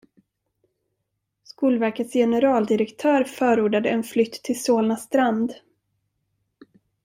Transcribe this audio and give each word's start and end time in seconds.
Skolverkets 1.43 2.13
generaldirektör 2.13 3.23
förordade 3.23 3.89
en 3.89 4.03
flytt 4.03 4.43
till 4.43 4.63
Solna 4.63 4.95
strand. 4.95 5.53